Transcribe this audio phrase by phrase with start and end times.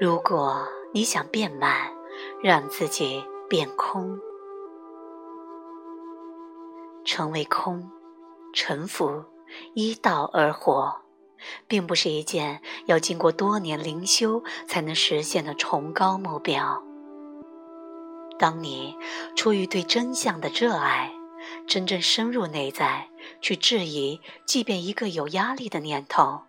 [0.00, 1.92] 如果你想变满，
[2.42, 4.18] 让自己变空，
[7.04, 7.88] 成为空，
[8.52, 9.24] 沉浮，
[9.74, 11.02] 依道而活，
[11.68, 16.82] 并不是一件要经过多年灵修才能实现的崇高目标。
[18.36, 18.96] 当你
[19.36, 21.12] 出于对真相的热爱，
[21.68, 23.08] 真正深入内在
[23.40, 26.40] 去质疑，即便一个有压力的念头。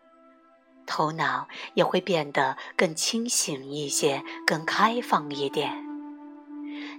[0.86, 5.86] 头脑也会变得更清醒一些，更开放一点。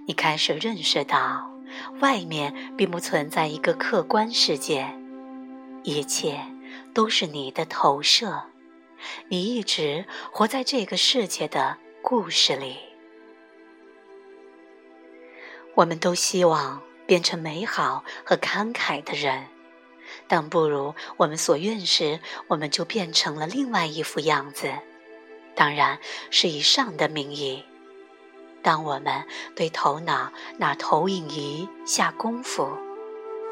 [0.07, 1.51] 你开始认识到，
[1.99, 4.87] 外面并不存在一个客观世界，
[5.83, 6.39] 一切
[6.93, 8.43] 都是你的投射。
[9.27, 12.77] 你一直活在这个世界的故事里。
[15.75, 19.45] 我们都希望变成美好和慷慨的人。
[20.27, 24.71] 但不如我们所愿时，我们就变成了另外一副样子，
[25.55, 27.63] 当然是以上的名义。
[28.61, 29.23] 当我们
[29.55, 32.67] 对头脑那投影仪下功夫，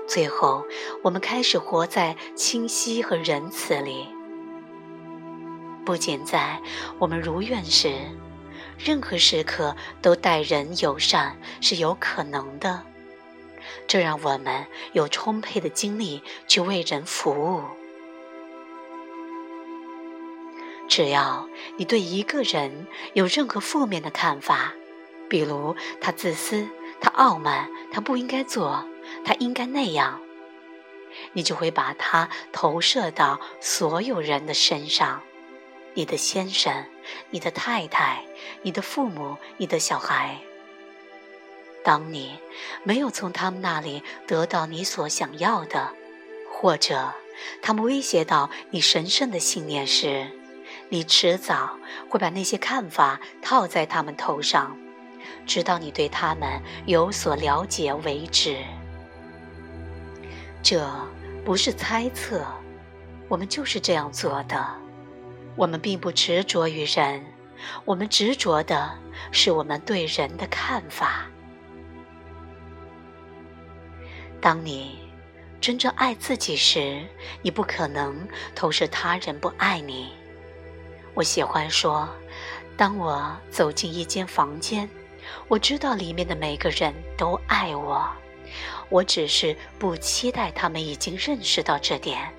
[0.07, 0.65] 最后
[1.03, 4.07] 我们开始活在清晰和仁慈里。
[5.85, 6.61] 不仅在
[6.99, 7.95] 我们如愿时，
[8.77, 12.83] 任何时刻都待人友善是有可能的。
[13.88, 17.64] 这让我们有充沛的精力去为人服务。
[20.88, 24.73] 只要你对一个人有任何负面的看法，
[25.28, 26.67] 比如他自私、
[27.02, 28.88] 他傲慢、他不应该做、
[29.23, 30.22] 他应该那样，
[31.33, 35.22] 你就会把他投射到所有人的身上：
[35.95, 36.86] 你的先生、
[37.31, 38.23] 你的太太、
[38.61, 40.39] 你的父母、你的小孩。
[41.86, 42.39] 当你
[42.83, 45.89] 没有从他们那里得到你所想要的，
[46.52, 47.14] 或者
[47.61, 50.28] 他们威胁到你神圣的信念时，
[50.89, 51.78] 你迟早
[52.09, 54.75] 会把那些看法套在他们头上，
[55.45, 58.57] 直到你对他们有所了解为止。
[60.63, 60.90] 这
[61.45, 62.44] 不是猜测，
[63.28, 64.66] 我们就是这样做的。
[65.56, 67.24] 我们并不执着于人，
[67.85, 68.97] 我们执着的
[69.31, 71.28] 是我们对人的看法。
[74.45, 75.00] 当你
[75.59, 77.01] 真正爱自己时，
[77.41, 78.16] 你不可能
[78.53, 80.11] 投射他人不爱你。
[81.16, 82.07] 我喜欢说，
[82.78, 84.88] 当我走进一间房间，
[85.47, 88.07] 我知道里面的每个人都爱我，
[88.89, 92.31] 我只是不期待他们已经认识到这点。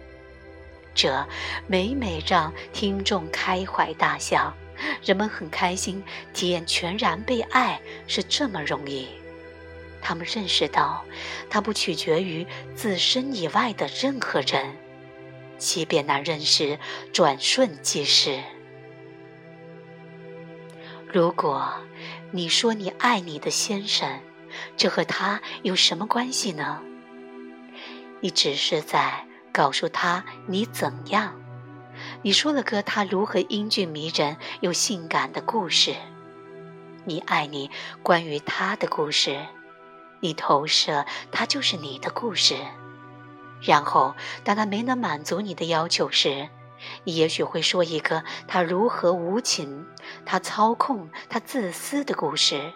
[0.94, 1.26] 这
[1.66, 4.54] 每每让听众开怀大笑，
[5.02, 9.08] 人们很开心，体验全然被爱是这么容易。
[10.08, 11.04] 他们认识到，
[11.50, 12.46] 它不取决于
[12.76, 14.76] 自身以外的任何人，
[15.58, 16.78] 即便那认识
[17.12, 18.40] 转瞬即逝。
[21.12, 21.74] 如果
[22.30, 24.20] 你说你爱你的先生，
[24.76, 26.80] 这和他有什么关系呢？
[28.20, 31.34] 你只是在告诉他你怎样。
[32.22, 35.96] 你说了个他如何英俊迷人又性感的故事。
[37.04, 37.68] 你爱你
[38.04, 39.44] 关于他的故事。
[40.26, 42.56] 你投射，它就是你的故事。
[43.62, 46.48] 然后，当他没能满足你的要求时，
[47.04, 49.86] 你也许会说一个他如何无情、
[50.24, 52.72] 他操控、他自私的故事。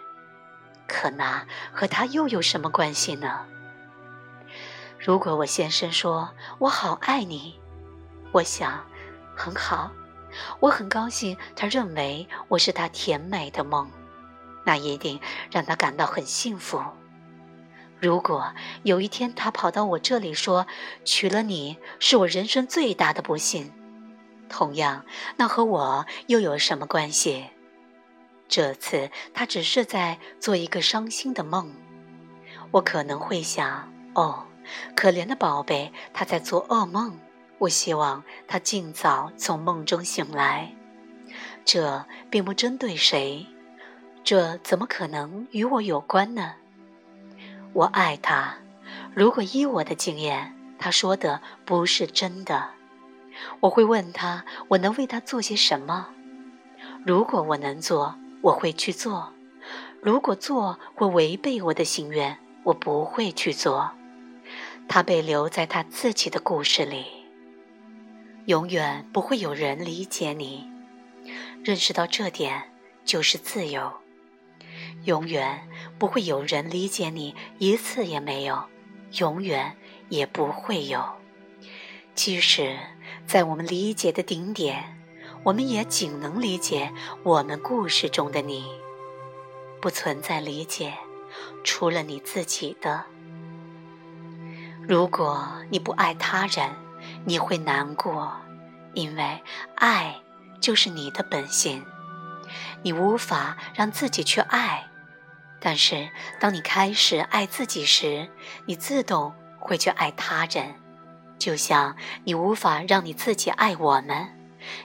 [0.87, 3.45] 可那和他又有什么关系呢？
[4.97, 7.59] 如果我先生说我好爱你，
[8.31, 8.85] 我想
[9.35, 9.91] 很好，
[10.61, 11.35] 我很高兴。
[11.53, 13.91] 他认为我是他甜美的梦，
[14.63, 15.19] 那一定
[15.51, 16.81] 让他感到很幸福。
[18.01, 18.51] 如果
[18.81, 20.65] 有一天他跑到我这里说
[21.05, 23.71] 娶了你是我人生最大的不幸，
[24.49, 25.05] 同样，
[25.37, 27.45] 那和我又有什么关系？
[28.47, 31.71] 这次他只是在做一个伤心的梦，
[32.71, 34.47] 我可能会想：哦，
[34.95, 37.19] 可怜的宝贝，他在做噩梦。
[37.59, 40.73] 我希望他尽早从梦中醒来。
[41.63, 43.45] 这并不针对谁，
[44.23, 46.55] 这怎么可能与我有关呢？
[47.73, 48.55] 我爱他。
[49.13, 52.71] 如果依我的经验，他说的不是真的，
[53.59, 56.07] 我会问他：我能为他做些什么？
[57.05, 59.33] 如果我能做，我会去做；
[60.01, 63.91] 如果做会违背我的心愿，我不会去做。
[64.87, 67.05] 他被留在他自己的故事里，
[68.45, 70.69] 永远不会有人理解你。
[71.63, 72.71] 认识到这点，
[73.05, 73.91] 就是自由。
[75.05, 75.67] 永远
[76.01, 78.63] 不会有人理解你，一次也没有，
[79.19, 79.77] 永远
[80.09, 81.05] 也不会有。
[82.15, 82.75] 即使
[83.27, 84.97] 在我们理解的顶点，
[85.43, 88.65] 我们也仅能理解我们故事中的你，
[89.79, 90.91] 不存在理解，
[91.63, 93.03] 除了你自己的。
[94.87, 96.71] 如果你不爱他人，
[97.25, 98.35] 你会难过，
[98.95, 99.39] 因为
[99.75, 100.19] 爱
[100.59, 101.85] 就是你的本性，
[102.81, 104.87] 你无法让自己去爱。
[105.63, 106.09] 但是，
[106.39, 108.27] 当你开始爱自己时，
[108.65, 110.73] 你自动会去爱他人，
[111.37, 114.27] 就像你无法让你自己爱我们，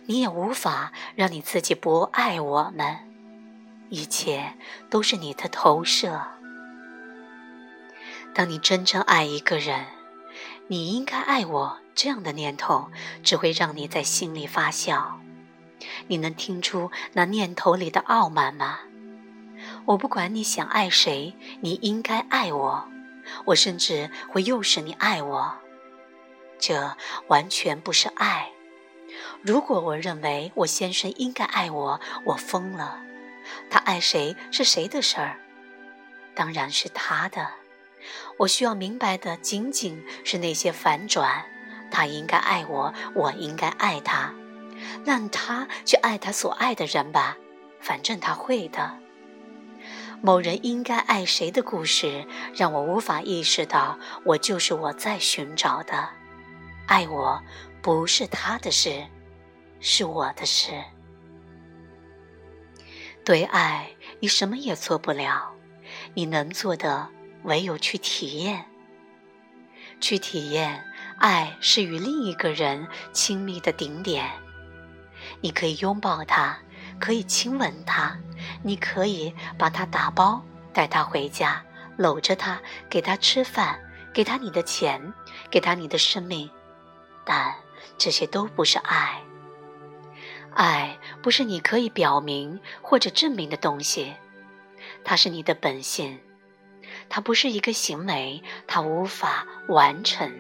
[0.05, 2.99] 你也无法让你自己不爱我们。
[3.89, 4.53] 一切
[4.91, 6.21] 都是你的投射。
[8.35, 9.87] 当你真正爱一个人，
[10.67, 12.91] 你应该爱我这样的念头，
[13.23, 15.21] 只会让你在心里发笑。
[16.09, 18.81] 你能听出那念头里的傲慢吗？
[19.87, 22.89] 我不管你想爱谁，你应该爱我。
[23.45, 25.57] 我甚至会诱使你爱我，
[26.59, 26.97] 这
[27.29, 28.51] 完全不是爱。
[29.43, 33.01] 如果我认为我先生应该爱我，我疯了。
[33.71, 35.39] 他爱谁是谁的事儿，
[36.35, 37.49] 当然是他的。
[38.39, 41.45] 我需要明白的仅仅是那些反转。
[41.91, 44.35] 他应该爱我，我应该爱他。
[45.05, 47.37] 让他去爱他所爱的人吧，
[47.81, 48.99] 反正他会的。
[50.23, 56.09] 某人应该爱谁的故事，让我无法意识到，我就是我在寻找的。
[56.87, 57.41] 爱我
[57.83, 59.05] 不是他的事，
[59.79, 60.73] 是我的事。
[63.25, 63.91] 对爱，
[64.21, 65.53] 你什么也做不了，
[66.15, 67.09] 你能做的
[67.45, 68.65] 唯有去体验。
[70.01, 70.85] 去体验，
[71.19, 74.31] 爱是与另一个人亲密的顶点。
[75.41, 76.59] 你可以拥抱他。
[76.99, 78.17] 可以亲吻他，
[78.67, 80.43] 你可以把它打包，
[80.73, 81.65] 带他回家，
[81.97, 82.61] 搂着他，
[82.91, 83.79] 给他吃饭，
[84.13, 85.15] 给他你的钱，
[85.49, 86.51] 给他你的生命，
[87.25, 87.55] 但
[87.97, 89.23] 这些都不是爱。
[90.53, 94.13] 爱不是你可以表明或者证明的东西，
[95.05, 96.19] 它是你的本性，
[97.09, 100.33] 它不是一个行为，它无法完成，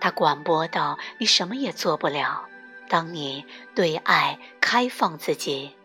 [0.00, 2.46] 它广播到你什么也做不了。
[2.88, 5.76] 当你对爱开放自己，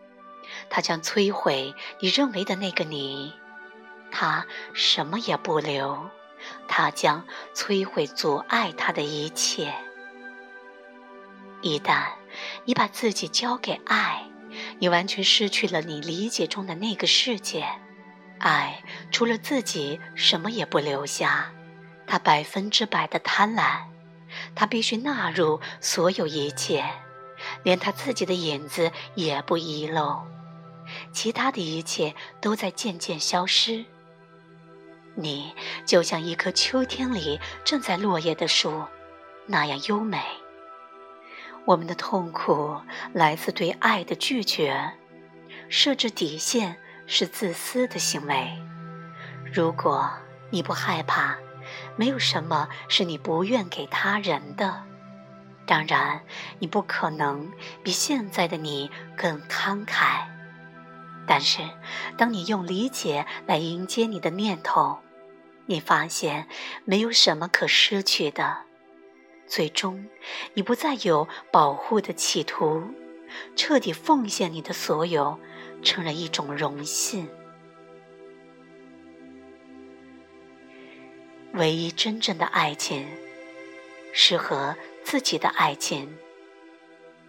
[0.70, 3.32] 它将摧毁你认为的那个你，
[4.10, 6.10] 它什么也不留，
[6.68, 7.24] 它将
[7.54, 9.74] 摧毁阻碍它的一切。
[11.62, 12.06] 一旦
[12.64, 14.24] 你把自己交给爱，
[14.78, 17.66] 你完全失去了你理解中的那个世界。
[18.38, 21.52] 爱除了自己什么也不留下，
[22.06, 23.84] 它百分之百的贪婪。
[24.56, 26.84] 他必须纳入所有一切，
[27.62, 30.24] 连他自己的影子也不遗漏，
[31.14, 33.84] 其他的一切都在渐渐消失。
[35.14, 35.54] 你
[35.86, 38.84] 就像一棵秋天里正在落叶的树，
[39.46, 40.20] 那样优美。
[41.64, 42.76] 我们的痛苦
[43.14, 44.92] 来自对爱的拒绝，
[45.70, 46.76] 设置底线
[47.06, 48.52] 是自私的行为。
[49.50, 50.10] 如果
[50.50, 51.38] 你不害怕。
[51.96, 54.84] 没有什么是你不愿给他人的，
[55.66, 56.22] 当然，
[56.58, 57.50] 你不可能
[57.82, 60.26] 比现在的你更慷慨。
[61.26, 61.62] 但是，
[62.16, 64.98] 当你用理解来迎接你的念头，
[65.66, 66.46] 你发现
[66.84, 68.58] 没有什么可失去的。
[69.46, 70.06] 最终，
[70.54, 72.82] 你不再有保护的企图，
[73.56, 75.38] 彻底奉献你的所有，
[75.82, 77.28] 成了一种荣幸。
[81.52, 83.06] 唯一真正的爱情，
[84.12, 86.16] 是和自己的爱情。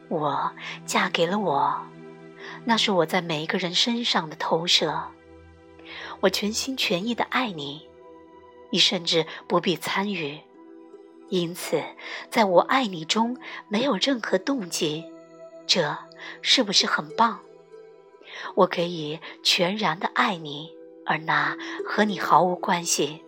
[0.08, 0.52] 我
[0.86, 1.86] 嫁给了我，
[2.66, 5.04] 那是我在每一个人身上的投射。
[6.22, 7.88] 我全心全意的爱你，
[8.72, 10.40] 你甚至不必参与。
[11.30, 11.84] 因此，
[12.30, 15.04] 在我爱你中没有任何动机，
[15.68, 15.98] 这
[16.42, 17.40] 是不是很棒？
[18.56, 20.72] 我可以全然的爱你，
[21.06, 23.22] 而那和你毫无关系。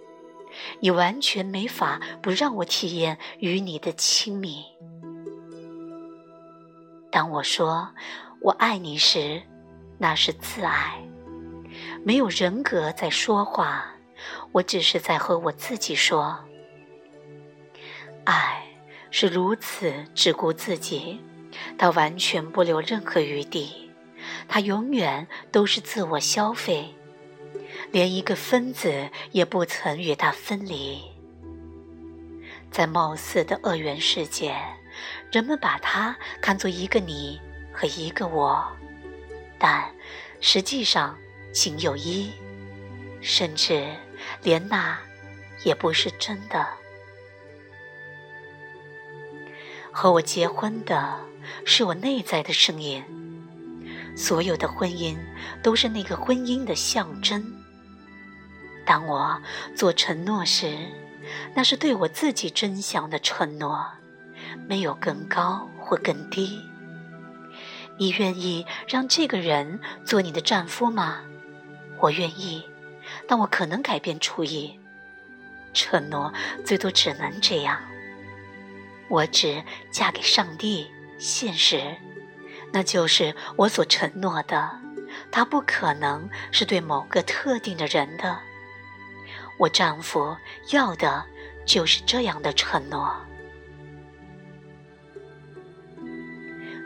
[0.80, 4.64] 你完全没法不让我体验与你的亲密。
[7.12, 7.90] 当我说
[8.40, 9.42] 我爱你时，
[9.98, 11.02] 那是自爱，
[12.04, 13.86] 没有人格在说话，
[14.52, 16.38] 我只是在和我自己说。
[18.24, 18.64] 爱
[19.10, 21.20] 是如此只顾自己，
[21.78, 23.92] 它完全不留任何余地，
[24.48, 26.94] 它永远都是自我消费。
[27.92, 31.02] 连一个分子也不曾与它分离。
[32.70, 34.56] 在貌似的二元世界，
[35.32, 37.40] 人们把它看作一个你
[37.80, 38.66] 和一个我，
[39.60, 39.88] 但
[40.42, 41.16] 实际上
[41.54, 42.32] 仅有一，
[43.22, 43.88] 甚至
[44.42, 44.98] 连那
[45.64, 46.68] 也不是真的。
[49.92, 51.20] 和我结婚的
[51.66, 53.04] 是我内在的声音。
[54.16, 55.16] 所有的婚姻
[55.62, 57.46] 都是那个婚姻的象征。
[58.88, 59.40] 当我
[59.76, 60.76] 做承诺时，
[61.54, 63.86] 那是对我自己真相的承诺，
[64.68, 66.60] 没有更高或更低。
[67.98, 71.22] 你愿意让这个人做你的丈夫吗？
[72.00, 72.64] 我愿意，
[73.28, 74.80] 但我可能改变主意。
[75.74, 76.34] 承诺
[76.66, 77.80] 最多只能这样。
[79.10, 81.96] 我只嫁给上帝，现实，
[82.72, 84.80] 那就是我所承诺的。
[85.32, 88.38] 他不可能是对某个特定的人的。
[89.58, 90.36] 我丈夫
[90.72, 91.26] 要的
[91.66, 93.16] 就是这样的承诺。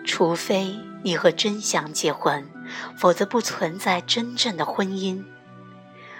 [0.05, 2.47] 除非你和真想结婚，
[2.95, 5.23] 否则不存在真正的婚姻。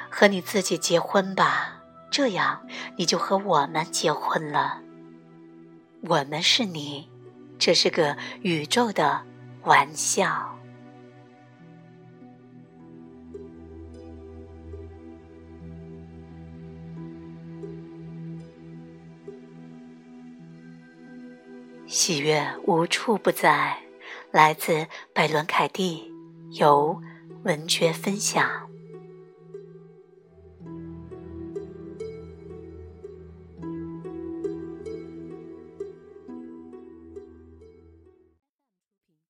[0.09, 1.77] 和你自己结婚吧。
[2.09, 4.81] 这样，你就和我们结婚了。
[6.01, 7.09] 我们是你，
[7.57, 9.21] 这是个宇宙的
[9.63, 10.57] 玩笑。
[21.87, 23.77] 喜悦无处不在，
[24.31, 26.09] 来自百伦凯蒂，
[26.51, 27.01] 由
[27.43, 28.70] 文学分享。